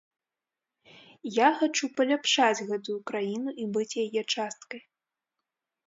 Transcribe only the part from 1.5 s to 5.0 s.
хачу паляпшаць гэтую краіну і быць яе часткай.